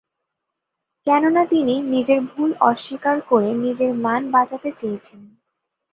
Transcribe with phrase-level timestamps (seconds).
[1.07, 5.29] কেননা তিনি "নিজের ভুল অস্বীকার করে নিজের মান বাঁচাতে চেয়েছিলেন।"